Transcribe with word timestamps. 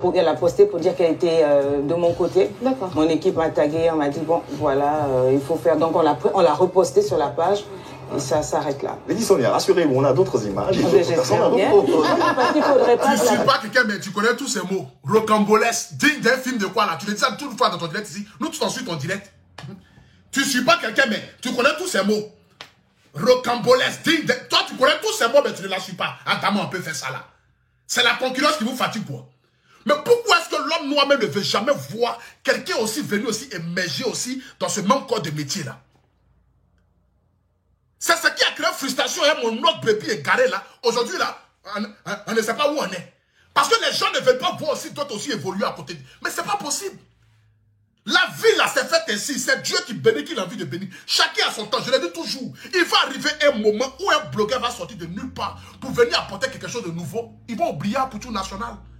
Elle 0.00 0.28
a 0.28 0.34
posté 0.34 0.64
pour 0.64 0.78
dire 0.78 0.94
qu'elle 0.94 1.14
était 1.14 1.40
euh, 1.42 1.82
de 1.82 1.94
mon 1.94 2.12
côté. 2.14 2.52
D'accord. 2.62 2.92
Mon 2.94 3.08
équipe 3.08 3.34
m'a 3.34 3.48
tagué, 3.48 3.90
on 3.92 3.96
m'a 3.96 4.08
dit 4.08 4.20
bon 4.20 4.42
voilà, 4.50 5.06
euh, 5.06 5.32
il 5.32 5.40
faut 5.40 5.56
faire. 5.56 5.76
Donc 5.76 5.96
on 5.96 6.02
l'a 6.02 6.16
on 6.34 6.40
l'a 6.40 6.54
reposté 6.54 7.02
sur 7.02 7.18
la 7.18 7.26
page 7.26 7.64
et 8.14 8.20
ça 8.20 8.44
s'arrête 8.44 8.80
là. 8.84 8.96
Mais 9.08 9.14
dis 9.14 9.24
Sonia, 9.24 9.50
rassurez-vous, 9.50 9.96
on 9.96 10.04
a 10.04 10.12
d'autres 10.12 10.46
images. 10.46 10.78
Ah, 10.80 10.88
J'espère 10.92 11.50
bien. 11.50 11.72
Parce 12.36 12.52
qu'il 12.52 12.62
faudrait 12.62 12.96
pas. 12.96 13.12
Tu 13.12 13.20
que 13.20 13.26
suis 13.26 13.38
pas 13.38 13.58
quelqu'un, 13.60 13.82
mais 13.88 13.98
tu 13.98 14.12
connais 14.12 14.36
tous 14.36 14.46
ces 14.46 14.60
mots. 14.72 14.86
Rocambolesque, 15.02 15.94
digne 15.94 16.20
d'un 16.20 16.36
film 16.36 16.58
de 16.58 16.66
quoi 16.66 16.86
là? 16.86 16.96
Tu 17.00 17.06
le 17.06 17.14
dis 17.14 17.18
ça 17.18 17.32
toute 17.36 17.58
fois 17.58 17.68
dans 17.68 17.78
ton 17.78 17.88
direct 17.88 18.08
ici. 18.08 18.24
Nous, 18.38 18.50
tout 18.50 18.62
ensuite, 18.62 18.86
ton 18.86 18.94
direct. 18.94 19.32
Tu 20.30 20.44
suis 20.44 20.62
pas 20.62 20.76
quelqu'un, 20.76 21.06
mais 21.10 21.20
tu 21.42 21.52
connais 21.52 21.74
tous 21.76 21.88
ces 21.88 22.04
mots. 22.04 22.22
Rocambolesque, 23.14 24.02
digne 24.04 24.26
de... 24.26 24.34
Toi, 24.48 24.60
tu 24.68 24.76
connais 24.76 25.00
tous 25.02 25.12
ces 25.14 25.26
mots, 25.26 25.40
mais 25.44 25.52
tu 25.52 25.62
ne 25.62 25.68
la 25.68 25.80
suis 25.80 25.94
pas. 25.94 26.14
Attends, 26.24 26.54
on 26.62 26.68
peut 26.68 26.78
faire 26.78 26.94
ça 26.94 27.10
là. 27.10 27.24
C'est 27.84 28.04
la 28.04 28.14
concurrence 28.14 28.58
qui 28.58 28.64
vous 28.64 28.76
fatigue, 28.76 29.04
quoi. 29.04 29.26
Mais 29.88 29.94
pourquoi 30.04 30.38
est-ce 30.38 30.50
que 30.50 30.56
l'homme 30.56 30.90
noir 30.90 31.06
ne 31.08 31.16
veut 31.16 31.42
jamais 31.42 31.72
voir 31.90 32.18
quelqu'un 32.44 32.76
aussi 32.76 33.00
venu 33.00 33.24
aussi 33.24 33.48
émerger 33.52 34.04
aussi 34.04 34.42
dans 34.60 34.68
ce 34.68 34.82
même 34.82 35.06
corps 35.08 35.22
de 35.22 35.30
métier 35.30 35.64
là 35.64 35.80
C'est 37.98 38.16
ce 38.16 38.28
qui 38.34 38.44
a 38.44 38.50
créé 38.50 38.66
frustration 38.74 39.22
et 39.24 39.42
mon 39.42 39.62
autre 39.62 39.80
bébé 39.80 40.12
égaré 40.12 40.46
là. 40.48 40.62
Aujourd'hui 40.82 41.16
là, 41.16 41.38
on, 42.26 42.34
ne 42.34 42.42
sait 42.42 42.54
pas 42.54 42.70
où 42.70 42.76
on 42.76 42.84
est. 42.84 43.14
Parce 43.54 43.70
que 43.70 43.82
les 43.82 43.96
gens 43.96 44.12
ne 44.12 44.18
veulent 44.20 44.36
pas 44.36 44.54
voir 44.60 44.72
aussi 44.72 44.90
d'autres 44.90 45.14
aussi 45.14 45.32
évoluer 45.32 45.64
à 45.64 45.70
côté. 45.70 45.96
Mais 46.22 46.28
c'est 46.28 46.44
pas 46.44 46.58
possible. 46.58 46.98
La 48.04 48.26
vie 48.36 48.56
là 48.58 48.68
s'est 48.68 48.84
faite 48.84 49.04
ainsi. 49.08 49.38
C'est 49.38 49.62
Dieu 49.62 49.78
qui 49.86 49.94
bénit, 49.94 50.24
qui 50.24 50.38
a 50.38 50.44
envie 50.44 50.58
de 50.58 50.66
bénir. 50.66 50.88
Chacun 51.06 51.48
a 51.48 51.50
son 51.50 51.66
temps. 51.66 51.78
Je 51.82 51.90
l'ai 51.90 51.98
dit 51.98 52.12
toujours. 52.12 52.52
Il 52.74 52.84
va 52.84 52.96
arriver 53.06 53.30
un 53.50 53.58
moment 53.58 53.90
où 54.00 54.10
un 54.10 54.26
blogueur 54.26 54.60
va 54.60 54.70
sortir 54.70 54.98
de 54.98 55.06
nulle 55.06 55.32
part 55.32 55.58
pour 55.80 55.92
venir 55.92 56.20
apporter 56.20 56.50
quelque 56.50 56.68
chose 56.68 56.84
de 56.84 56.90
nouveau. 56.90 57.32
Ils 57.48 57.56
vont 57.56 57.70
oublier 57.70 57.96
un 57.96 58.06
couture 58.06 58.32
national. 58.32 58.76